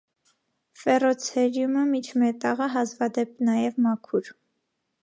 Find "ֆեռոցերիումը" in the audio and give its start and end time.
0.83-1.83